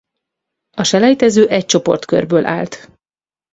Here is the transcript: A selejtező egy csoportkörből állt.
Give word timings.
A 0.77 0.83
selejtező 0.83 1.47
egy 1.49 1.65
csoportkörből 1.65 2.45
állt. 2.45 2.97